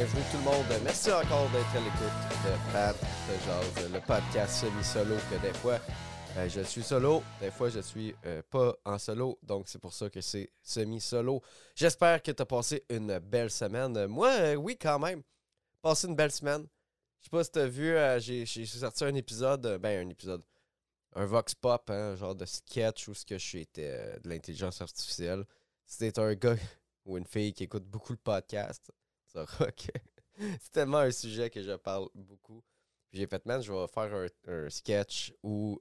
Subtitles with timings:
[0.00, 0.82] Bienvenue tout le monde.
[0.82, 2.96] Merci encore d'être à l'écoute de Pat
[3.44, 5.78] Jazz, le podcast semi-solo que des fois
[6.38, 9.92] euh, je suis solo, des fois je suis euh, pas en solo, donc c'est pour
[9.92, 11.42] ça que c'est semi-solo.
[11.76, 14.06] J'espère que tu as passé une belle semaine.
[14.06, 15.22] Moi, euh, oui, quand même.
[15.82, 16.66] Passé une belle semaine.
[17.18, 17.94] Je sais pas si tu as vu,
[18.46, 20.42] j'ai sorti un épisode, ben un épisode,
[21.14, 25.44] un Vox Pop, hein, genre de sketch où ce que je suis de l'intelligence artificielle.
[25.84, 26.56] C'était un gars
[27.04, 28.90] ou une fille qui écoute beaucoup le podcast,
[30.60, 32.62] c'est tellement un sujet que je parle beaucoup.
[33.12, 35.80] J'ai fait, man, je vais faire un, sketch où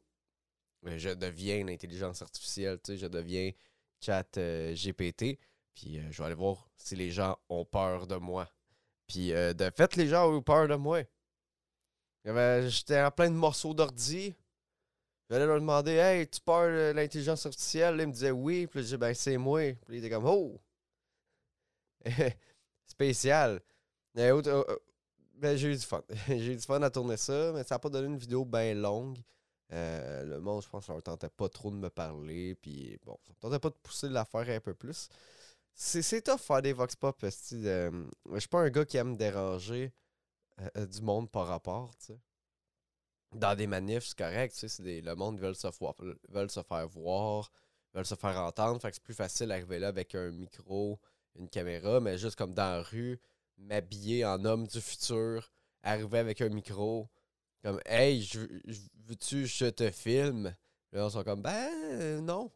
[0.86, 3.52] euh, je deviens l'intelligence artificielle, tu sais, je deviens
[4.02, 5.40] chat euh, GPT.
[5.76, 8.50] Puis euh, je vais aller voir si les gens ont peur de moi.
[9.08, 11.02] Puis de fait, les gens ont eu peur de moi.
[12.26, 14.36] J'étais en plein de morceaux d'ordi.
[15.30, 17.98] J'allais leur demander Hey, tu peur de l'intelligence artificielle?
[18.00, 18.68] Ils me disaient oui.
[18.68, 19.74] Puis je disais Ben, c'est moi.
[19.88, 20.62] Puis ils étaient comme Oh!
[22.90, 23.62] spécial.
[24.18, 24.78] Euh, euh,
[25.36, 26.04] ben, j'ai eu du fun.
[26.28, 28.74] j'ai eu du fun à tourner ça, mais ça n'a pas donné une vidéo bien
[28.74, 29.20] longue.
[29.72, 32.56] Euh, le monde, je pense, leur tentait pas trop de me parler.
[32.56, 35.10] Puis bon, ça tentait pas de pousser l'affaire un peu plus.
[35.74, 37.18] C'est tough faire des vox pop.
[37.22, 39.94] Je suis pas un gars qui aime déranger
[40.76, 42.20] du monde par rapport, tu sais.
[43.32, 45.68] Dans des manifs, c'est correct, sais, le monde veut se,
[46.30, 47.52] veulent se faire voir,
[47.94, 48.82] veulent se faire entendre.
[48.82, 51.00] Fait que c'est plus facile d'arriver là avec un micro,
[51.36, 53.20] une caméra, mais juste comme dans la rue,
[53.58, 55.52] m'habiller en homme du futur,
[55.84, 57.10] arriver avec un micro,
[57.62, 58.40] comme Hey, je,
[59.06, 60.56] veux-tu je te filme?
[60.92, 62.52] Là, on sont comme Ben non,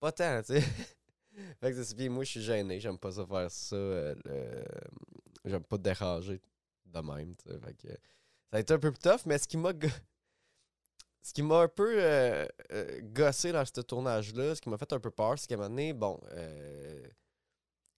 [0.00, 0.60] pas tant, tu sais.
[1.60, 3.76] fait que c'est moi je suis gêné, j'aime pas ça faire ça.
[3.76, 4.64] Euh,
[5.44, 6.40] j'aime pas te déranger
[6.84, 7.58] de même, tu sais.
[7.58, 9.72] Fait que ça a été un peu tough, mais ce qui m'a
[11.22, 14.92] ce qui m'a un peu euh, euh, gossé dans ce tournage-là, ce qui m'a fait
[14.92, 16.20] un peu peur, c'est qu'à un moment donné, bon,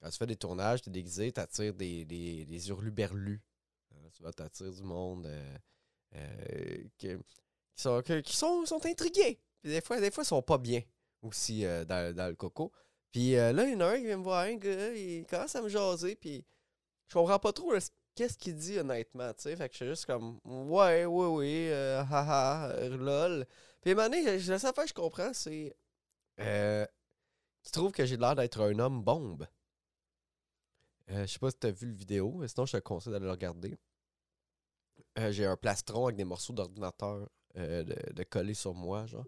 [0.01, 3.43] quand tu fais des tournages, tu es déguisé, tu des, des, des hurluberlus.
[3.93, 5.59] Euh, tu vas t'attirer du monde euh,
[6.15, 7.17] euh, qui,
[7.75, 9.41] sont, qui sont, intrigués.
[9.64, 10.83] des fois, des fois, ils sont pas bien
[11.23, 12.73] aussi dans, dans, le coco.
[13.11, 15.57] Puis là, il y en a un qui vient me voir, un gars, il commence
[15.57, 16.45] à me jaser, puis
[17.08, 17.73] je comprends pas trop
[18.14, 19.57] qu'est-ce qu'il dit honnêtement, tu sais.
[19.57, 23.47] Fait que je suis juste comme, ouais, oui, oui, haha, lol.
[23.81, 25.75] Puis à un moment donné, la seule fois que je comprends, c'est
[26.41, 26.87] euh,
[27.63, 29.47] qu'il trouve que j'ai l'air d'être un homme bombe.
[31.11, 33.24] Euh, je sais pas si tu as vu le vidéo, sinon je te conseille d'aller
[33.24, 33.79] le regarder.
[35.19, 39.24] Euh, j'ai un plastron avec des morceaux d'ordinateur euh, de, coller sur moi, genre.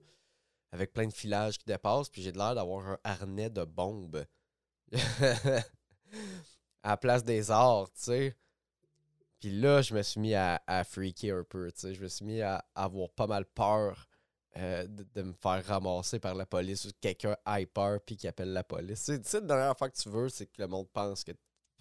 [0.73, 4.25] Avec plein de filages qui dépassent, puis j'ai l'air d'avoir un harnais de bombe.
[6.83, 8.37] à la place des arts, tu sais.
[9.41, 11.95] Puis là, je me suis mis à, freaker un peu, tu sais.
[11.95, 14.07] Je me suis mis à, avoir pas mal peur
[14.55, 17.37] de, me faire ramasser par la police ou quelqu'un
[17.73, 19.05] peur puis qui appelle la police.
[19.05, 21.33] Tu sais, la dernière fois que tu veux, c'est que le monde pense que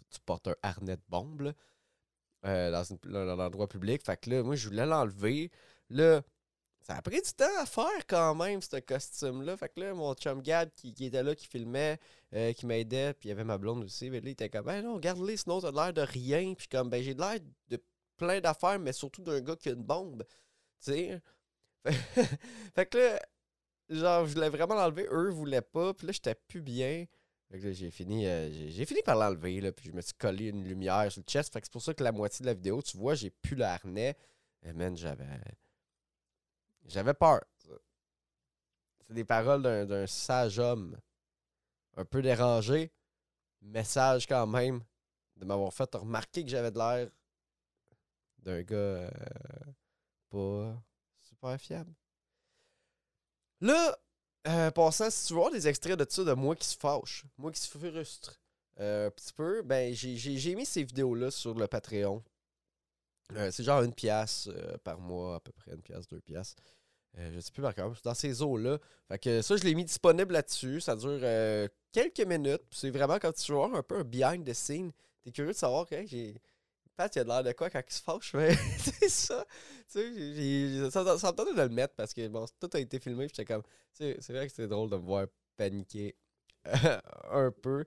[0.09, 1.53] tu portes un harnais de bombe
[2.45, 4.03] euh, dans, un endroit public.
[4.05, 5.51] Fait que là, moi, je voulais l'enlever.
[5.89, 6.21] Là,
[6.81, 9.57] ça a pris du temps à faire quand même, ce costume-là.
[9.57, 11.99] Fait que là, mon chum Gad qui, était là, qui filmait,
[12.33, 14.09] euh, qui m'aidait, puis il y avait ma blonde aussi.
[14.09, 16.53] Mais là, il était comme, ben non, regarde-les, sinon t'as l'air de rien.
[16.53, 17.83] Puis comme, ben j'ai l'air de
[18.17, 20.23] plein d'affaires, mais surtout d'un gars qui a une bombe.
[20.83, 21.21] Tu sais?
[22.75, 23.19] fait que là,
[23.89, 25.07] genre, je voulais vraiment l'enlever.
[25.11, 25.93] Eux voulaient pas.
[25.93, 27.05] Puis là, j'étais plus bien
[27.51, 31.29] j'ai fini, euh, fini par l'enlever, puis je me suis collé une lumière sur le
[31.29, 31.51] chest.
[31.53, 34.15] C'est pour ça que la moitié de la vidéo, tu vois, j'ai plus le.
[34.63, 35.25] Et man, j'avais.
[36.85, 37.41] J'avais peur.
[39.07, 40.97] C'est des paroles d'un sage homme.
[41.97, 42.91] Un peu dérangé,
[43.61, 44.81] mais sage quand même,
[45.35, 47.09] de m'avoir fait remarquer que j'avais de l'air
[48.37, 49.09] d'un gars euh,
[50.29, 50.81] pas
[51.19, 51.93] super fiable.
[53.61, 53.97] Là,
[54.47, 57.51] euh, passant, si tu voir des extraits de ça, de moi qui se fâche, moi
[57.51, 58.39] qui se frustre
[58.79, 62.23] euh, un petit peu, ben j'ai mis ces vidéos-là sur le Patreon.
[63.35, 64.49] Euh, c'est genre une pièce
[64.83, 66.55] par mois, à peu près une pièce, deux pièces.
[67.17, 68.79] je sais plus par contre, dans ces eaux-là.
[69.09, 70.81] Fait que ça, je l'ai mis disponible là-dessus.
[70.81, 71.19] Ça dure
[71.91, 72.63] quelques minutes.
[72.71, 74.91] C'est vraiment quand tu voir un peu un behind the scene.
[75.21, 76.41] T'es curieux de savoir que j'ai
[76.99, 79.45] Pat, il a l'air de quoi quand il se fâche, mais c'est ça.
[79.89, 83.29] Tu sais, ça, tentait de le mettre parce que bon, tout a été filmé.
[83.29, 83.63] J'étais comme,
[83.93, 86.17] c'est vrai que c'est drôle de me voir paniquer
[87.31, 87.85] un peu.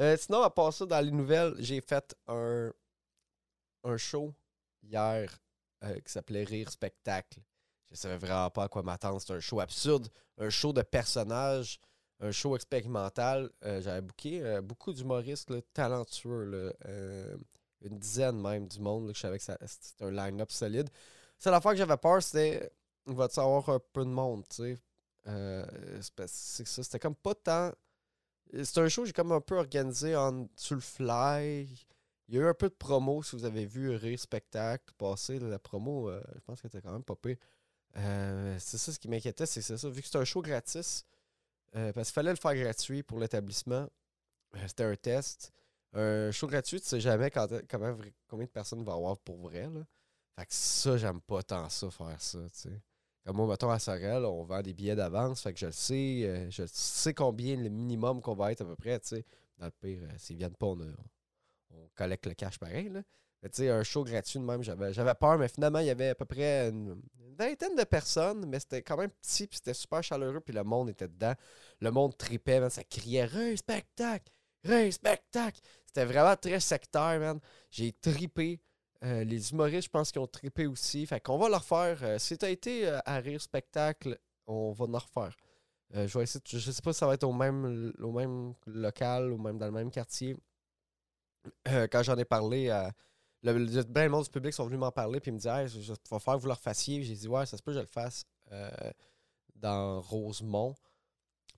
[0.00, 2.72] Euh, sinon, à part ça, dans les nouvelles, j'ai fait un,
[3.84, 4.34] un show
[4.82, 5.38] hier
[5.84, 7.38] euh, qui s'appelait Rire Spectacle.
[7.92, 9.20] Je savais vraiment pas à quoi m'attendre.
[9.20, 11.78] C'est un show absurde, un show de personnages,
[12.18, 13.52] un show expérimental.
[13.64, 16.42] Euh, j'avais booké beaucoup d'humoristes talentueux.
[16.42, 16.72] Là,
[17.82, 19.08] une dizaine même du monde.
[19.08, 20.88] que je savais que c'était un line-up solide.
[21.38, 22.70] C'est la fois que j'avais peur, c'était
[23.06, 24.78] il va y avoir un peu de monde, tu sais?
[25.26, 25.64] Euh,
[26.26, 27.72] c'est ça, c'était comme pas tant.
[28.62, 31.68] C'est un show que j'ai comme un peu organisé en, sur le fly.
[32.28, 35.38] Il y a eu un peu de promo, si vous avez vu Rire Spectacle passer,
[35.38, 37.36] la promo, euh, je pense que c'était quand même pire.
[37.96, 39.88] Euh, c'est ça ce qui m'inquiétait, c'est ça.
[39.88, 41.04] Vu que c'est un show gratis,
[41.76, 43.88] euh, parce qu'il fallait le faire gratuit pour l'établissement,
[44.66, 45.52] c'était un test.
[45.94, 47.48] Un show gratuit, tu sais jamais quand,
[48.28, 49.68] combien de personnes va avoir pour vrai.
[49.68, 49.84] Là.
[50.38, 52.68] Fait que ça, j'aime pas tant ça, faire ça, tu.
[53.24, 56.50] Comme moi, mettons à Sorel, on vend des billets d'avance, fait que je le sais,
[56.50, 59.00] je sais combien le minimum qu'on va être à peu près.
[59.58, 60.78] Dans le pire, s'ils viennent pas, on,
[61.70, 63.02] on collecte le cash pareil, là.
[63.42, 66.14] Tu sais, un show gratuit de même, j'avais peur, mais finalement, il y avait à
[66.14, 67.00] peu près une,
[67.38, 70.90] vingtaine de personnes, mais c'était quand même petit, puis c'était super chaleureux, puis le monde
[70.90, 71.34] était dedans.
[71.80, 74.32] Le monde tripait, ça criait «Re spectacle!
[74.64, 77.40] Re spectacle!» C'était vraiment très sectaire, man.
[77.70, 78.60] J'ai tripé.
[79.04, 81.06] Euh, les humoristes, je pense qu'ils ont tripé aussi.
[81.06, 81.98] Fait qu'on va leur refaire.
[82.02, 85.36] Euh, si t'as été euh, à Rire Spectacle, on va en refaire.
[85.94, 86.40] je vais sais
[86.82, 87.92] pas si ça va être au même,
[88.66, 90.36] local ou même dans le même quartier.
[91.66, 92.70] quand j'en ai parlé
[93.42, 95.68] le, le, ben, le monde du public sont venus m'en parler puis me dire hey,
[95.68, 97.02] je, va faire que vous le refassiez.
[97.02, 98.70] J'ai dit ouais, ça se peut que je le fasse euh,
[99.54, 100.74] dans Rosemont.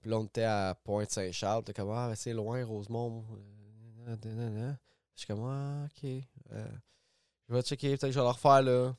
[0.00, 1.64] Puis là, on était à Pointe-Saint-Charles.
[1.64, 3.24] T'es comme Ah, c'est loin, Rosemont.
[4.06, 4.16] Je
[5.14, 6.10] suis comme Ah, ok.
[6.52, 6.66] Euh,
[7.48, 8.96] je vais checker, peut-être que je vais le refaire là.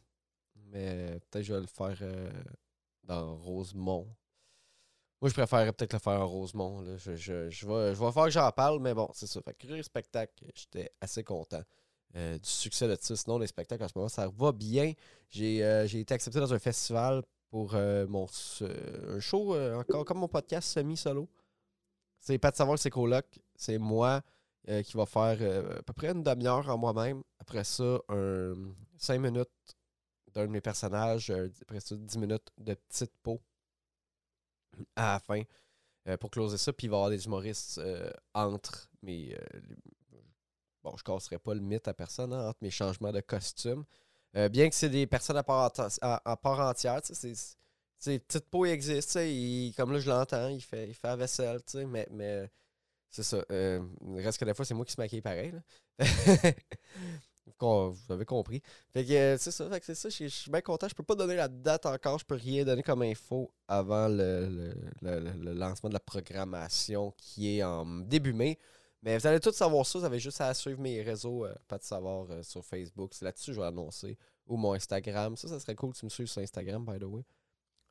[0.55, 2.31] Mais peut-être que je vais le faire euh,
[3.03, 4.07] dans Rosemont.
[5.21, 6.83] Moi, je préférerais peut-être le faire en Rosemont.
[6.97, 9.41] Je, vais, je vais faire que j'en parle, mais bon, c'est ça.
[9.41, 11.61] Fait que spectacle, j'étais assez content.
[12.15, 13.15] Euh, du succès de ça.
[13.15, 14.93] Sinon, les spectacles en ce moment, ça va bien.
[15.29, 18.27] J'ai été accepté dans un festival pour euh, mon
[19.09, 21.29] un show, encore comme mon podcast semi-solo.
[22.19, 23.25] C'est pas de savoir c'est coloc.
[23.55, 24.21] C'est moi
[24.85, 27.23] qui va faire à peu près une demi-heure en moi-même.
[27.39, 28.53] Après ça, un,
[28.97, 29.49] cinq minutes
[30.33, 31.31] d'un de mes personnages.
[31.63, 33.41] après ça, dix minutes de petite peau
[34.95, 35.41] à la fin
[36.19, 36.71] pour closer ça.
[36.71, 37.81] Puis il va y avoir des humoristes
[38.33, 39.35] entre mes,
[40.83, 43.83] bon, je casserai pas le mythe à personne hein, entre mes changements de costume.
[44.37, 45.71] Euh, bien que c'est des personnes à part,
[46.59, 49.19] entière, c'est petite peau existe,
[49.75, 52.49] comme là je l'entends, il fait, il fait la vaisselle, mais,
[53.09, 53.43] c'est ça.
[53.51, 53.81] Euh,
[54.15, 55.53] reste que des fois, c'est moi qui se maquille pareil.
[57.59, 58.61] vous avez compris.
[58.93, 60.09] Fait que euh, c'est ça, c'est ça.
[60.09, 60.87] Je suis bien content.
[60.87, 64.73] Je peux pas donner la date encore, je peux rien donner comme info avant le
[65.01, 68.57] lancement de la programmation qui est en début mai.
[69.03, 69.99] Mais vous allez tous savoir ça.
[69.99, 73.13] Vous avez juste à suivre mes réseaux, euh, pas de savoir euh, sur Facebook.
[73.13, 74.17] C'est là-dessus que je vais annoncer.
[74.47, 75.35] Ou mon Instagram.
[75.35, 77.23] Ça, ça serait cool que tu me suives sur Instagram, by the way.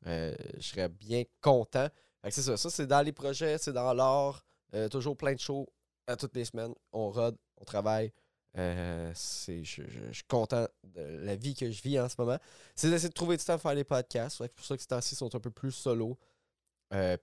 [0.07, 1.89] Euh, je serais bien content.
[2.29, 2.55] c'est ça.
[2.55, 4.45] Ça, c'est dans les projets, c'est dans l'art.
[4.89, 5.67] toujours plein de shows
[6.07, 6.73] à toutes les semaines.
[6.93, 8.13] On rode, on travaille.
[8.55, 12.37] c'est, je, suis content de la vie que je vis en ce moment.
[12.75, 14.37] C'est d'essayer de trouver du temps pour faire des podcasts.
[14.37, 16.17] C'est pour ça que ces temps-ci sont un peu plus solo.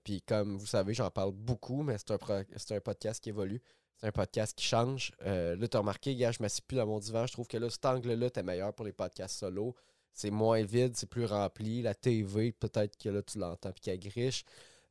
[0.04, 2.44] Puis comme vous savez, j'en parle beaucoup, mais c'est un,
[2.76, 3.62] un podcast qui évolue.
[3.98, 5.12] C'est un podcast qui change.
[5.26, 7.26] Euh, là, tu as remarqué, gars, je m'assieds plus dans mon divan.
[7.26, 9.74] Je trouve que là, cet angle-là, t'es meilleur pour les podcasts solo.
[10.12, 11.82] C'est moins vide, c'est plus rempli.
[11.82, 14.44] La TV, peut-être que là, tu l'entends puis qu'elle griche.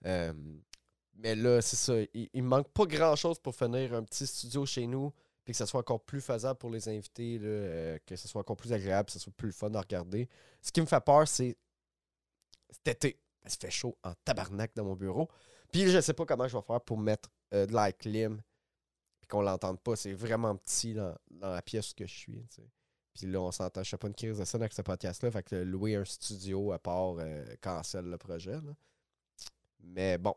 [0.06, 0.34] Euh,
[1.16, 1.94] mais là, c'est ça.
[2.14, 5.14] Il, il manque pas grand-chose pour finir un petit studio chez nous
[5.46, 8.58] puis que ça soit encore plus faisable pour les invités, euh, que ce soit encore
[8.58, 10.28] plus agréable, que ce soit plus fun à regarder.
[10.62, 11.56] Ce qui me fait peur, c'est
[12.70, 13.18] cet été.
[13.46, 15.30] Ça fait chaud en tabarnak dans mon bureau.
[15.72, 18.42] Puis je sais pas comment je vais faire pour mettre de la clim
[19.28, 19.96] qu'on l'entende pas.
[19.96, 22.46] C'est vraiment petit dans, la pièce que je suis.
[23.14, 23.84] Puis là, on s'entend.
[23.84, 25.32] Je sais pas une crise de scène avec ce podcast-là.
[25.32, 28.58] Fait que louer un studio à part euh, cancelle le projet.
[29.80, 30.36] Mais bon,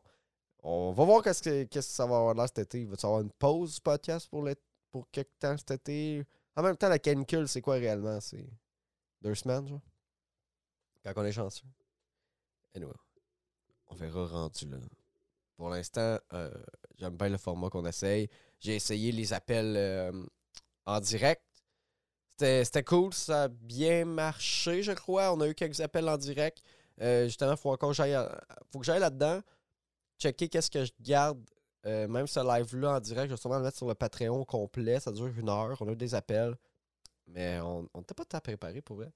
[0.63, 2.83] on va voir qu'est-ce que, ça va avoir là cet été.
[2.83, 4.49] Il va y avoir une pause podcast pour,
[4.91, 6.25] pour quelques temps cet été?
[6.57, 8.21] En même temps, la canicule, c'est quoi réellement?
[8.21, 8.49] C'est
[9.23, 9.81] deux semaines, genre?
[11.05, 11.67] Quand on est chanceux.
[12.75, 12.93] Anyway,
[13.89, 14.79] on verra rendu là.
[15.57, 16.51] Pour l'instant, euh,
[16.97, 18.29] j'aime bien le format qu'on essaye.
[18.61, 20.13] J'ai essayé les appels euh,
[20.87, 21.43] en direct.
[22.39, 25.31] C'était cool, ça a bien marché, je crois.
[25.35, 26.63] On a eu quelques appels en direct.
[27.03, 29.41] Euh, justement, il faut que j'aille là-dedans,
[30.19, 31.45] checker qu'est-ce que je garde.
[31.85, 35.01] Même ce live-là en direct, je vais sûrement le mettre sur le Patreon complet.
[35.01, 35.77] Ça dure une heure.
[35.81, 36.57] On a eu des appels.
[37.27, 39.13] Mais on n'était pas tant préparé pour vrai.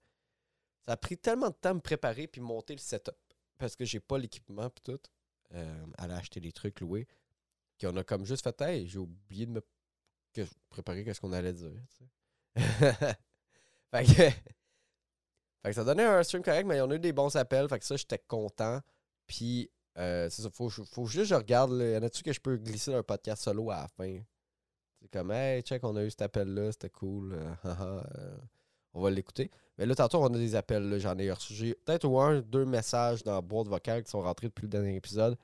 [0.86, 3.16] Ça a pris tellement de temps de me préparer puis monter le setup.
[3.58, 5.00] Parce que j'ai pas l'équipement et tout.
[5.98, 7.06] aller acheter des trucs loués
[7.80, 9.62] qu'on a comme juste fait, hey, j'ai oublié de me
[10.68, 11.72] préparer qu'est-ce qu'on allait dire.
[12.56, 14.34] fait, que, fait
[15.64, 17.68] que ça donnait un stream correct, mais on a eu des bons appels.
[17.68, 18.80] Fait que ça, j'étais content.
[19.26, 21.72] Puis, euh, c'est ça, faut, juste que je regarde.
[21.72, 24.20] y en a-tu que je peux glisser un podcast solo à la fin?
[25.00, 27.34] C'est comme, hey, check, on a eu cet appel-là, c'était cool.
[27.34, 28.36] Euh, euh,
[28.94, 29.50] on va l'écouter.
[29.76, 30.98] Mais là, tantôt, on a des appels.
[30.98, 31.76] J'en ai reçu.
[31.84, 35.36] Peut-être un, deux messages dans la boîte vocale qui sont rentrés depuis le dernier épisode.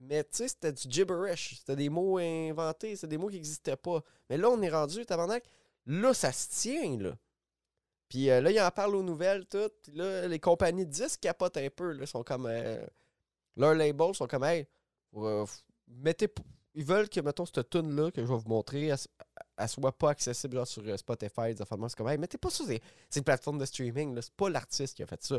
[0.00, 1.58] Mais tu sais, c'était du gibberish.
[1.60, 4.02] C'était des mots inventés, c'était des mots qui n'existaient pas.
[4.28, 5.44] Mais là, on est rendu, tabarnak.
[5.86, 7.16] Là, ça se tient, là.
[8.08, 9.70] Puis euh, là, il en parle aux nouvelles, tout.
[9.82, 11.92] Puis là, les compagnies de disques capotent un peu.
[11.92, 12.46] Là, sont comme.
[12.46, 12.84] Euh,
[13.56, 14.66] leurs labels sont comme, hey,
[15.16, 15.46] euh,
[15.88, 16.28] mettez.
[16.74, 20.64] Ils veulent que, mettons, cette tune-là que je vais vous montrer, elle, soit pas accessible
[20.66, 21.54] sur Spotify.
[21.56, 22.64] C'est comme, hey, mettez pas ça.
[22.64, 24.18] C'est une plateforme de streaming.
[24.20, 25.38] C'est pas l'artiste qui a fait ça.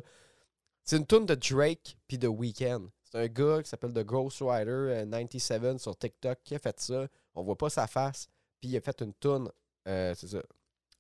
[0.84, 2.88] C'est une tune de Drake puis de Weeknd.
[3.04, 7.08] C'est un gars qui s'appelle The Ghost Rider 97 sur TikTok qui a fait ça.
[7.36, 8.28] On voit pas sa face.
[8.60, 9.50] Puis il a fait une tune.
[9.86, 10.42] c'est ça.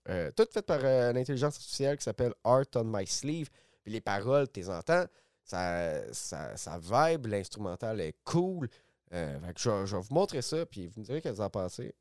[0.09, 3.49] Euh, tout fait par euh, l'intelligence artificielle qui s'appelle Art on My Sleeve.
[3.83, 5.05] Puis les paroles, tu les entends,
[5.43, 8.69] ça, ça, ça vibe, l'instrumental est cool.
[9.13, 11.93] Euh, je, vais vous montrer ça, puis vous me direz que vous en pensez.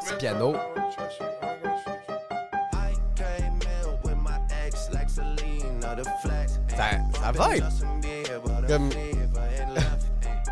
[0.00, 0.54] Petit piano.
[7.20, 7.64] Ça, ça vibe!
[8.66, 8.90] Comme.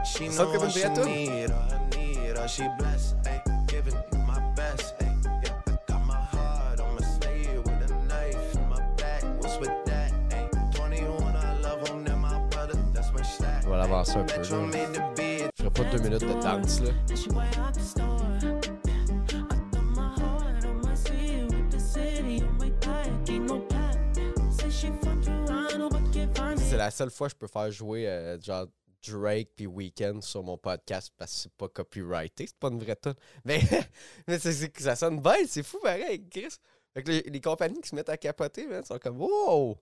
[0.04, 0.70] ça sonne comme une
[13.88, 14.40] avancer un peu.
[14.40, 14.46] Là.
[15.56, 16.80] Je ferai pas deux minutes de danse.
[16.80, 16.90] Là.
[26.68, 28.66] C'est la seule fois que je peux faire jouer euh, genre
[29.06, 32.96] Drake puis Weekend sur mon podcast parce que c'est pas copyrighté, c'est pas une vraie
[32.96, 33.14] tonne.
[33.44, 33.60] Mais,
[34.26, 36.56] mais ça sonne bête, c'est fou pareil, Chris.
[36.92, 39.78] Fait les, compagnies qui se mettent à capoter, man, sont comme Wow!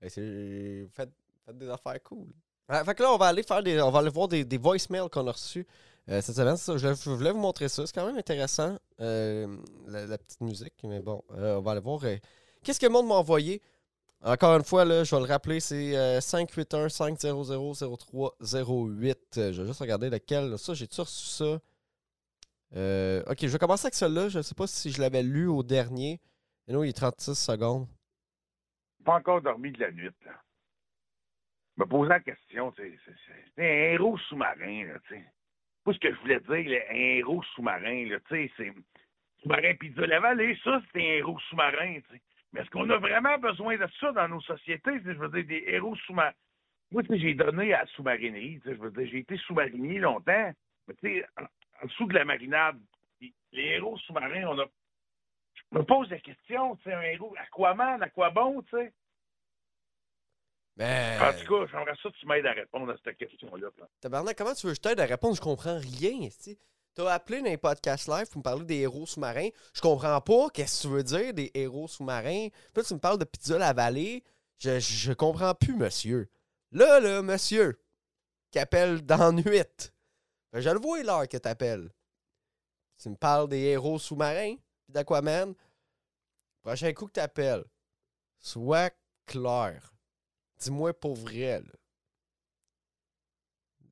[0.00, 1.10] faites,
[1.52, 2.28] des affaires cool
[2.68, 3.80] fait que là, on va aller faire des.
[3.80, 5.66] On va aller voir des, voicemails qu'on a reçus
[6.10, 6.56] euh, cette semaine.
[6.56, 7.86] je, voulais vous montrer ça.
[7.86, 10.74] C'est quand même intéressant, euh, la, petite musique.
[10.84, 12.02] Mais bon, on va aller voir.
[12.62, 13.62] Qu'est-ce que le monde m'a envoyé?
[14.22, 19.16] Encore une fois, là, je vais le rappeler, c'est 581-500-0308.
[19.34, 20.58] Je vais juste regarder lequel.
[20.58, 21.60] Ça, j'ai-tu reçu ça?
[22.74, 24.28] ok, je vais commencer avec celui-là.
[24.28, 26.20] Je ne sais pas si je l'avais lu au dernier.
[26.66, 27.86] Et nous, il est 36 secondes.
[29.04, 30.10] Pas encore dormi de la nuit.
[30.26, 30.32] Là
[31.78, 32.92] me posant la question, c'est
[33.58, 34.98] un héros sous-marin, là.
[35.84, 38.50] Pas ce que je voulais dire, un héros sous-marin, là, c'est
[39.42, 42.00] sous-marin pizza la vallée, ça, c'est un héros sous-marin.
[42.52, 45.00] Mais est-ce qu'on a vraiment besoin de ça dans nos sociétés?
[45.04, 46.32] Je veux dire, des héros sous-marins.
[46.90, 50.52] Moi, tu sais, j'ai donné à la sous-marinerie, je veux dire, j'ai été sous-marinier longtemps,
[50.86, 52.80] mais tu sais, en, dessous de la marinade,
[53.20, 54.64] les héros sous-marins, on a...
[55.54, 58.62] Je me pose la question, tu sais, un héros, à quoi man, à quoi bon,
[58.62, 58.92] tu sais?
[60.78, 61.18] Mais...
[61.20, 63.68] En tout cas, j'aimerais ça que tu m'aides à répondre à cette question-là.
[64.00, 65.34] Tabarnak, comment tu veux que je t'aide à répondre?
[65.34, 66.28] Je comprends rien.
[66.42, 66.56] Tu
[67.02, 69.48] as appelé dans les podcasts live pour me parler des héros sous-marins.
[69.72, 72.48] Je comprends pas qu'est-ce que tu veux dire des héros sous-marins?
[72.74, 74.24] Puis tu me parles de pizza la vallée.
[74.58, 76.30] Je, je comprends plus, monsieur.
[76.72, 77.80] Là, là, monsieur,
[78.50, 79.92] qui appelle dans nuit.
[80.52, 81.90] Ben, je le vois l'heure que t'appelles.
[82.98, 85.54] Tu me parles des héros sous-marins, puis d'Aquaman.
[86.62, 87.64] Prochain coup que t'appelles,
[88.38, 88.90] sois
[89.26, 89.94] clair.
[90.58, 91.72] Dis-moi pour vrai, là.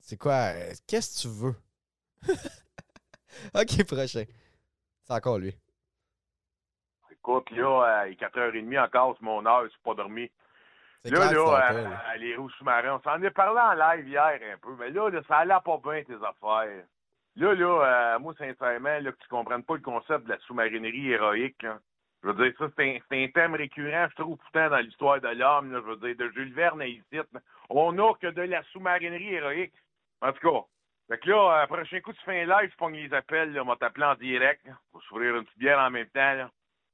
[0.01, 0.53] C'est quoi?
[0.55, 1.57] Euh, qu'est-ce que tu veux?
[3.55, 4.25] ok, prochain.
[5.03, 5.55] C'est encore lui.
[7.11, 10.31] Écoute, là, il est 4h30 encore, c'est mon heure, je suis pas dormi.
[11.05, 14.75] Là, là, euh, les roues sous-marins, on s'en est parlé en live hier un peu,
[14.79, 16.85] mais là, ça allait pas bien tes affaires.
[17.37, 21.13] Là, là, euh, moi, sincèrement, là, que tu comprennes pas le concept de la sous-marinerie
[21.13, 21.79] héroïque, là.
[22.23, 25.71] Je veux dire, ça, c'est un, thème récurrent, je trouve, pourtant, dans l'histoire de l'homme,
[25.73, 27.21] je veux dire, de Jules Verne ici.
[27.71, 29.75] On n'a que de la sous-marinerie héroïque.
[30.23, 30.67] En tout cas,
[31.09, 33.65] fait que là, euh, prochain coup, tu fais un live, tu pognes les appels, on
[33.67, 36.49] va t'appeler en direct, là, pour s'ouvrir une petite bière en même temps.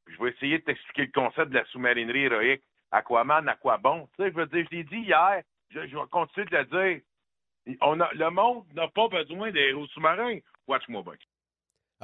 [0.04, 2.62] Puis je vais essayer de t'expliquer le concept de la sous-marinerie héroïque.
[2.90, 4.06] Aquaman, à quoi bon?
[4.16, 7.76] Tu sais, je veux dire, je t'ai dit hier, je, vais continuer de le dire.
[7.80, 10.38] On a, le monde n'a pas besoin d'héros sous-marins.
[10.66, 11.14] Watch-moi bien.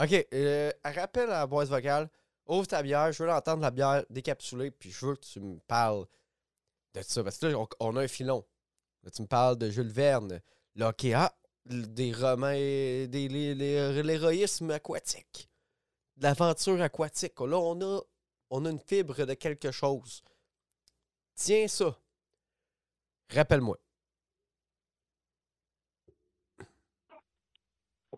[0.03, 0.27] OK.
[0.33, 2.09] Euh, rappel à la voix vocale.
[2.47, 3.12] Ouvre ta bière.
[3.12, 4.71] Je veux l'entendre, la bière décapsulée.
[4.71, 6.07] Puis je veux que tu me parles
[6.95, 7.23] de ça.
[7.23, 8.45] Parce que là, on, a un filon.
[9.15, 10.41] Tu me parles de Jules Verne.
[10.77, 10.93] Là.
[11.15, 11.33] Ah,
[11.69, 15.49] des romans, des, les- les- l'héroïsme aquatique.
[16.17, 17.39] De l'aventure aquatique.
[17.41, 18.01] Là, on a,
[18.51, 20.23] on a une fibre de quelque chose.
[21.35, 21.97] Tiens ça.
[23.33, 23.77] Rappelle-moi.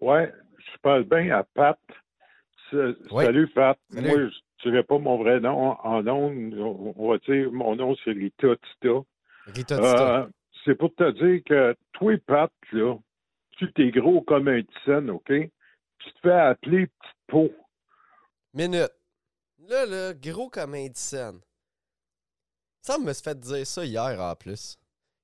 [0.00, 1.78] Ouais, je parle bien à Pat.
[2.72, 3.24] Oui.
[3.24, 3.78] Salut, Pat.
[3.92, 4.08] Salut.
[4.08, 6.06] Moi, je ne dirais pas mon vrai nom en.
[6.06, 9.00] On on va dire mon nom, c'est Rita Tita.
[9.46, 10.20] Rita Tita.
[10.22, 10.28] Euh,
[10.64, 12.96] c'est pour te dire que toi, Pat, là,
[13.60, 15.26] tu t'es gros comme un scène, OK?
[15.28, 17.50] Tu te fais appeler petite peau.
[18.54, 18.90] Minute.
[19.58, 21.40] Là, là, gros comme un dixaine.
[22.80, 24.78] Ça me se fait dire ça hier en plus.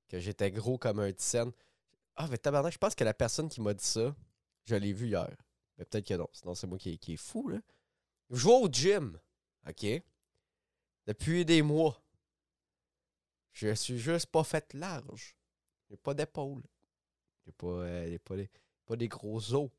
[0.07, 1.51] Que j'étais gros comme un dixaine.
[2.15, 4.15] Ah, mais tabarnak, je pense que la personne qui m'a dit ça,
[4.65, 5.35] je l'ai vu hier.
[5.77, 6.29] Mais peut-être que non.
[6.31, 7.57] Sinon, c'est moi qui, qui est fou, là.
[8.29, 9.19] Je vais au gym.
[9.67, 9.85] OK?
[11.07, 11.99] Depuis des mois.
[13.51, 15.35] Je suis juste pas fait large.
[15.89, 16.61] J'ai pas d'épaule.
[17.57, 18.49] Pas, euh, pas, des,
[18.85, 19.69] pas des gros os.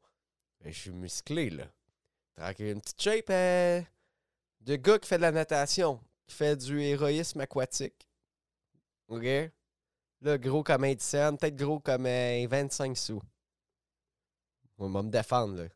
[0.64, 1.64] Mais je suis musclé, là.
[2.37, 3.80] Tranquille, une petite shape euh,
[4.60, 8.08] de gars qui fait de la natation, qui fait du héroïsme aquatique.
[9.08, 9.25] OK?
[10.20, 13.22] Là, gros comme un peut-être gros comme un 25 sous.
[14.78, 15.68] On va me défendre, là.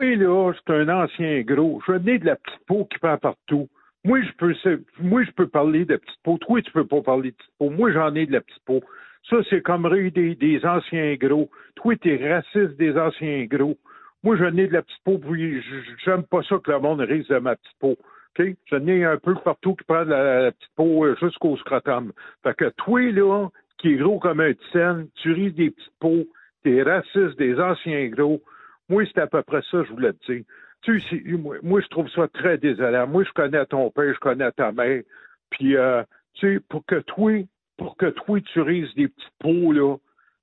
[0.00, 1.80] Oui, là, c'est un ancien gros.
[1.86, 3.68] Je venais de la petite peau qui prend partout.
[4.04, 4.54] Moi, je peux,
[4.98, 6.38] moi, je peux parler de petite peau.
[6.38, 7.70] Toi, tu peux pas parler de petite peau.
[7.70, 8.82] Moi, j'en ai de la petite peau.
[9.28, 11.50] Ça, c'est comme rire des, anciens gros.
[11.74, 13.76] Toi, t'es raciste des anciens gros.
[14.22, 15.62] Moi, j'en ai de la petite peau, puis
[16.04, 17.96] j'aime pas ça que le monde rise de ma petite peau.
[18.38, 18.46] OK?
[18.66, 22.12] J'en ai un peu partout qui prend de la, petite peau euh, jusqu'au scrotum.
[22.42, 26.24] Fait que toi, là, qui est gros comme un scène, tu ris des petites peaux,
[26.62, 28.40] t'es raciste des anciens gros.
[28.88, 30.44] Moi, c'est à peu près ça, je voulais te dire.
[30.82, 31.22] Tu sais,
[31.62, 33.08] moi, je trouve ça très désolant.
[33.08, 35.02] Moi, je connais ton père, je connais ta mère.
[35.50, 36.02] Puis, euh,
[36.34, 37.32] tu sais, pour que toi,
[37.76, 39.96] pour que toi, tu rises des petites peaux, là,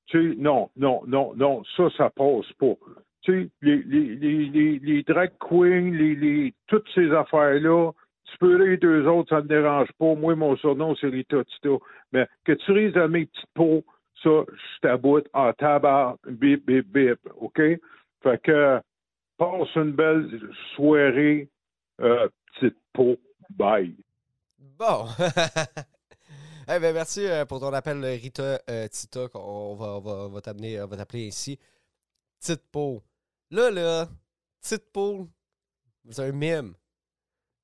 [0.07, 2.75] tu sais, non, non, non, non, ça, ça passe pas.
[3.21, 7.91] Tu sais, les, les, les, les, les drag queens, les, les, toutes ces affaires-là,
[8.25, 10.15] tu peux rire deux autres, ça ne me dérange pas.
[10.15, 11.77] Moi, mon surnom, c'est Rita Tita.
[12.11, 13.83] Mais que tu rises de mes petites peaux,
[14.21, 17.61] ça, je t'aboute en tabac, bip, bip, bip, OK?
[18.23, 18.79] Fait que,
[19.37, 20.29] passe une belle
[20.75, 21.49] soirée,
[22.01, 23.17] euh, petite peau,
[23.49, 23.95] bye.
[24.79, 25.05] Bon.
[26.67, 29.27] Eh ben, merci euh, pour ton appel, Rita euh, Tita.
[29.33, 31.59] On va, on va, on va t'amener- on va t'appeler ainsi.
[32.39, 33.03] Petite peau.
[33.51, 34.09] Là, là,
[34.61, 35.29] petite peau,
[36.09, 36.73] c'est un mime.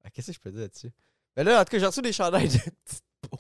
[0.04, 0.92] Ah, Qu'est-ce que je peux dire là-dessus?
[1.38, 3.40] Mais là, en tout cas, j'ai reçu des chandails de petite peau.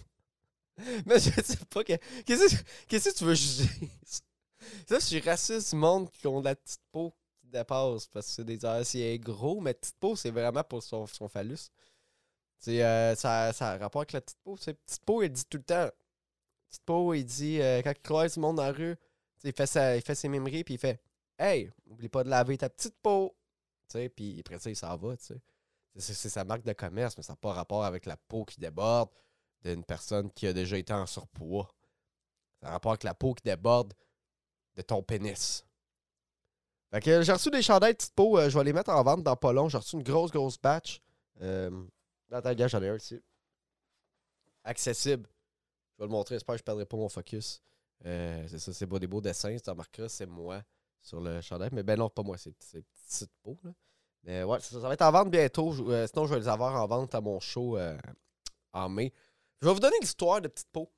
[1.05, 1.83] Mais je sais pas.
[1.83, 3.69] que- Qu'est-ce que qu'est-ce que tu veux juger?
[4.87, 8.27] Ça, je suis raciste du monde qui ont de la petite peau qui dépasse parce
[8.27, 11.69] que c'est des anciens gros, mais petite peau, c'est vraiment pour son, son phallus.
[12.67, 14.55] Euh, ça, ça a rapport avec la petite peau.
[14.55, 15.89] Petite peau, il dit tout le temps.
[16.69, 18.95] Petite peau, il dit, euh, quand il croise du monde dans la rue,
[19.43, 21.01] il fait, sa- il fait ses mémeries, puis il fait
[21.37, 23.33] Hey, oublie pas de laver ta petite peau.
[24.15, 25.15] Puis après ça, il s'en va.
[25.17, 29.09] C'est, sa marque de commerce, mais ça n'a pas rapport avec la peau qui déborde
[29.63, 31.69] d'une personne qui a déjà été en surpoids.
[32.61, 33.93] Ça a rapport avec la peau qui déborde
[34.75, 35.65] de ton pénis.
[36.91, 39.01] Fait que j'ai reçu des chandails de petite peau, euh, je vais les mettre en
[39.03, 39.69] vente dans pas long.
[39.69, 41.01] J'ai reçu une grosse, grosse batch.
[41.41, 41.85] Euh,
[42.31, 43.21] Attends, gars, j'en ai un ici.
[44.63, 45.27] Accessible.
[45.93, 47.61] Je vais le montrer, j'espère que je ne perdrai pas mon focus.
[48.05, 49.55] Euh, c'est ça, c'est beau, des beaux dessins.
[49.57, 50.61] Tu remarqueras, c'est moi
[51.01, 51.69] sur le chandail.
[51.73, 53.57] Mais ben non, pas moi, c'est petite peau.
[53.63, 53.71] Là.
[54.23, 55.73] Mais ouais, ça, va être en vente bientôt.
[55.89, 57.97] Euh, sinon, je vais les avoir en vente à mon show euh,
[58.73, 59.11] en mai.
[59.61, 60.91] Je vais vous donner l'histoire de Petite Peau.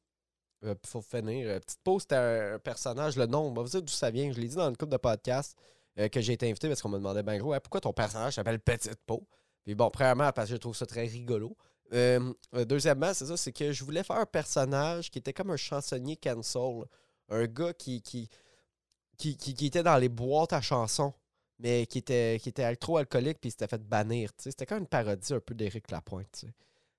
[0.61, 1.59] Puis faut finir.
[1.61, 3.15] Petite Peau, c'était un, personnage.
[3.15, 4.31] Le nom, on va vous dire d'où ça vient.
[4.31, 5.57] Je l'ai dit dans une couple de podcasts
[5.95, 8.99] que j'ai été invité parce qu'on me demandait ben gros, pourquoi ton personnage s'appelle Petite
[9.05, 9.27] Peau?
[9.63, 11.55] Puis bon, premièrement, parce que je trouve ça très rigolo.
[11.93, 15.51] Euh, euh, deuxièmement, c'est ça, c'est que je voulais faire un personnage qui était comme
[15.51, 16.83] un chansonnier cancel.
[17.29, 18.29] Un gars qui, qui,
[19.17, 21.13] qui, qui- était dans les boîtes à chansons,
[21.59, 24.31] mais qui était, qui était trop alcoolique puis s'était fait bannir.
[24.37, 26.45] C'était comme une parodie un peu d'Éric Lapointe.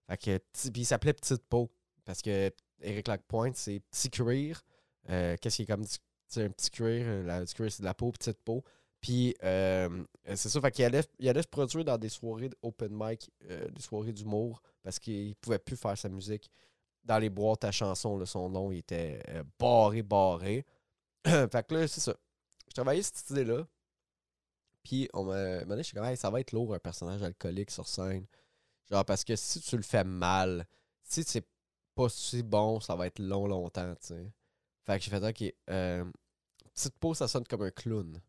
[0.09, 0.38] Fait que,
[0.70, 1.70] puis il s'appelait Petite Peau.
[2.05, 4.62] Parce que Éric Lapointe, c'est petit cuir.
[5.11, 7.05] Euh, Qu'est-ce qui est comme du- un petit cuir?
[7.44, 8.64] du cuir, c'est de la peau, petite peau.
[9.03, 10.05] Puis, euh,
[10.37, 13.69] c'est ça, fait qu'il allait, il allait se produire dans des soirées open mic, euh,
[13.69, 16.49] des soirées d'humour, parce qu'il pouvait plus faire sa musique
[17.03, 18.17] dans les boîtes à chansons.
[18.17, 20.65] là, son nom il était euh, barré, barré.
[21.27, 22.15] fait que là, c'est ça.
[22.69, 23.67] Je travaillais cette idée-là.
[24.85, 27.88] Puis, on m'a dit, je suis comme, ça va être lourd un personnage alcoolique sur
[27.88, 28.27] scène.
[28.88, 30.65] Genre, parce que si tu le fais mal,
[31.03, 31.47] si c'est
[31.97, 34.33] pas si bon, ça va être long, longtemps, tu sais.
[34.85, 36.05] Fait que j'ai fait, ok, euh,
[36.73, 38.21] petite pause, ça sonne comme un clown.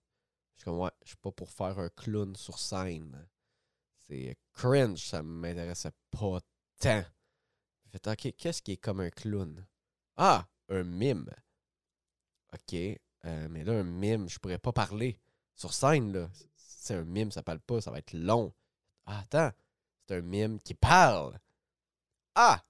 [0.63, 3.27] Je suis comme, ouais, je suis pas pour faire un clown sur scène.
[3.97, 6.39] C'est cringe, ça m'intéressait pas
[6.79, 7.03] tant.
[7.89, 9.67] Fait, ok, qu'est-ce qui est comme un clown?
[10.15, 11.29] Ah, un mime.
[12.53, 15.19] Ok, euh, mais là, un mime, je pourrais pas parler.
[15.53, 18.53] Sur scène, là, c'est un mime, ça parle pas, ça va être long.
[19.05, 19.51] Ah, attends,
[20.07, 21.37] c'est un mime qui parle.
[22.35, 22.63] Ah!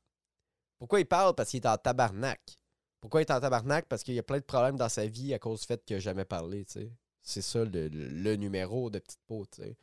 [0.79, 1.35] Pourquoi il parle?
[1.35, 2.57] Parce qu'il est en tabarnak.
[2.99, 3.85] Pourquoi il est en tabarnak?
[3.87, 5.95] Parce qu'il y a plein de problèmes dans sa vie à cause du fait qu'il
[5.95, 6.91] n'a jamais parlé, tu sais.
[7.23, 9.77] C'est ça le, numéro de Petite Peau, tu sais.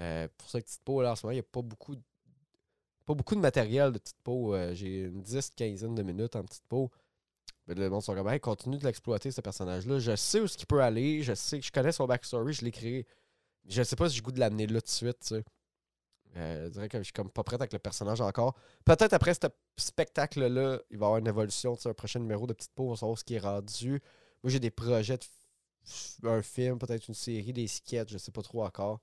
[0.00, 1.94] Euh, pour ça que Petite Peau, là, en ce moment, il n'y a pas beaucoup,
[1.94, 2.02] de,
[3.04, 4.54] pas beaucoup de matériel de Petite Peau.
[4.54, 6.90] Euh, j'ai une 10 quinzaine de minutes en Petite Peau.
[7.66, 9.98] Mais le monde sont comme, hey, continue de l'exploiter, ce personnage-là.
[9.98, 11.22] Je sais où ce qu'il peut aller.
[11.22, 12.54] Je sais je connais son backstory.
[12.54, 13.06] Je l'ai créé.
[13.68, 15.44] Je sais pas si j'ai goût de l'amener là tout de suite, tu sais.
[16.36, 18.54] Euh, je dirais que je suis comme pas prête avec le personnage encore.
[18.84, 19.40] Peut-être après ce
[19.76, 22.96] spectacle-là, il va y avoir une évolution, un prochain numéro de Petite Peau, on va
[22.96, 24.00] savoir ce qui est rendu.
[24.42, 25.24] Moi, j'ai des projets de
[26.24, 29.00] un film, peut-être une série, des sketchs, je sais pas trop encore.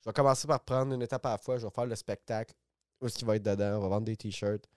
[0.00, 1.58] Je vais commencer par prendre une étape à la fois.
[1.58, 2.54] Je vais faire le spectacle.
[3.00, 3.78] Où est-ce qu'il va être dedans?
[3.78, 4.68] On va vendre des t-shirts.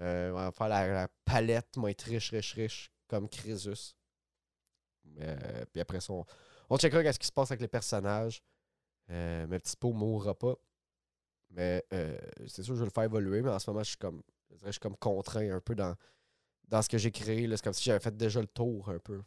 [0.00, 3.96] Euh, on va faire la, palette, moi, être riche, riche, riche, comme Crisus.
[5.20, 6.24] Euh, puis après ça, on,
[6.70, 8.42] on checkera ce qui se passe avec les personnages.
[9.10, 10.54] Euh, mais Petit Pot mourra pas.
[11.50, 13.90] Mais euh, c'est sûr que je vais le faire évoluer, mais en ce moment, je
[13.90, 14.22] suis comme,
[14.64, 15.94] je, suis comme contraint un peu dans,
[16.68, 17.48] dans ce que j'ai créé.
[17.48, 19.22] C'est comme si j'avais fait déjà le tour un peu.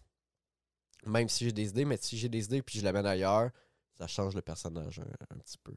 [1.05, 3.51] Même si j'ai des idées, mais si j'ai des idées puis je l'amène ailleurs,
[3.97, 5.73] ça change le personnage un, petit peu.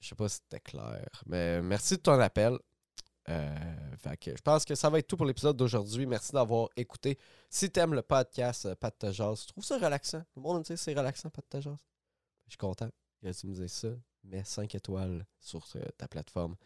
[0.00, 1.08] Je sais pas si c'était clair.
[1.26, 2.58] Mais merci de ton appel.
[3.28, 3.54] Euh,
[4.26, 6.06] je pense que ça va être tout pour l'épisode d'aujourd'hui.
[6.06, 7.18] Merci d'avoir écouté.
[7.48, 10.24] Si tu aimes le podcast euh, Pat de Jazz, tu trouves ça relaxant?
[10.34, 11.78] Le monde me dit c'est relaxant, Pat de Jazz.
[12.46, 12.88] Je suis content
[13.22, 13.88] que tu me ça
[14.24, 16.56] mets 5 étoiles sur euh, ta plateforme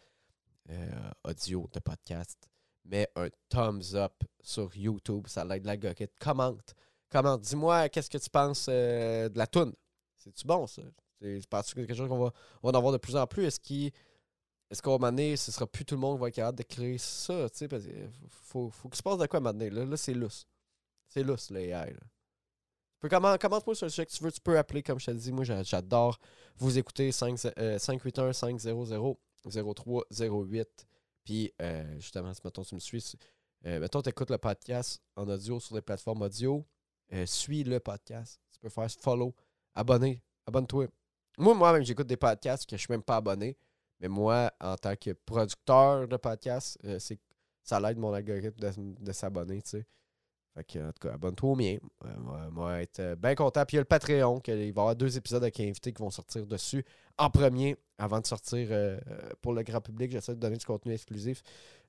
[1.23, 2.49] audio de podcast.
[2.85, 6.17] Mets un thumbs up sur YouTube, ça l'aide la goquette.
[6.19, 6.73] Commente.
[7.09, 7.41] Commente.
[7.41, 9.73] Dis-moi qu'est-ce que tu penses euh, de la toune?
[10.17, 10.81] C'est-tu bon, ça?
[11.21, 13.45] C'est pas quelque chose qu'on va, en avoir de plus en plus?
[13.45, 13.91] Est-ce qu'il
[14.71, 16.57] est-ce qu'à un moment donné, ce sera plus tout le monde qui va être capable
[16.57, 17.49] de créer ça?
[17.49, 19.69] Tu qu'il faut, faut qu'il se passe de quoi maintenant?
[19.71, 20.47] Là, là c'est lousse.
[21.07, 21.93] C'est lousse, l'AI.
[21.93, 21.99] Là
[23.09, 24.31] comment, moi sur le sujet que tu veux.
[24.31, 25.31] Tu peux appeler, comme je te dis.
[25.31, 26.19] Moi, j'adore
[26.57, 27.11] vous écouter.
[27.11, 30.87] 581 500 0308.
[31.23, 33.13] Puis, euh, justement, si mettons, tu me suis,
[33.65, 36.63] euh, mettons, tu écoutes le podcast en audio sur les plateformes audio,
[37.13, 38.39] euh, suis le podcast.
[38.51, 39.35] Tu peux faire follow,
[39.73, 40.87] abonner, abonne-toi.
[41.37, 43.57] Moi, moi-même, j'écoute des podcasts que je ne suis même pas abonné.
[43.99, 47.19] Mais moi, en tant que producteur de podcasts, c'est
[47.65, 48.59] ça l'aide mon algorithme
[48.99, 49.85] de, s'abonner, tu sais.
[50.53, 51.77] Fait que, en tout cas, abonne-toi au mien.
[52.05, 53.65] Euh, moi, être euh, bien content.
[53.65, 56.01] Puis il y a le Patreon, il va y avoir deux épisodes avec invités qui
[56.01, 56.85] vont sortir dessus
[57.17, 58.97] en premier avant de sortir euh,
[59.41, 60.11] pour le grand public.
[60.11, 61.41] J'essaie de donner du contenu exclusif.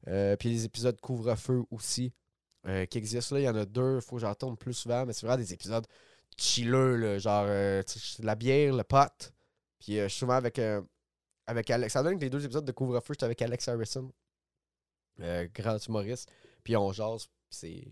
[0.04, 2.12] puis les épisodes couvre-feu aussi
[2.90, 3.40] qui existent là.
[3.40, 3.96] Il y en a deux.
[3.96, 5.86] Il faut que j'en tourne plus souvent, mais c'est vraiment des épisodes
[6.36, 9.32] chilleux, genre la bière, le pot.
[9.78, 10.60] Puis je suis souvent avec,
[11.46, 11.92] avec Alex.
[11.92, 14.10] Ça donne que les deux épisodes de couvre-feu, j'étais avec Alex Harrison,
[15.54, 16.30] grand humoriste.
[16.64, 17.28] Puis on jase.
[17.50, 17.86] c'est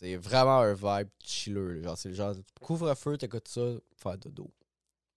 [0.00, 1.82] c'est vraiment un vibe chilleux.
[1.82, 3.60] Genre, c'est le genre, couvre-feu, t'écoutes ça,
[3.96, 4.50] faire dodo.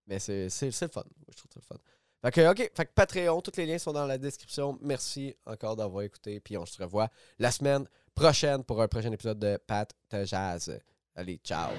[0.08, 1.06] Mais c'est, c'est, le fun.
[1.30, 1.78] Je trouve ça le fun.
[2.22, 2.72] Fait que, OK.
[2.76, 4.78] Fait que Patreon, tous les liens sont dans la description.
[4.82, 6.42] Merci encore d'avoir écouté.
[6.42, 9.92] Puis on se revoit la semaine prochaine pour un prochain épisode de Pat
[10.26, 10.80] Jazz.
[11.16, 11.72] Allez, ciao.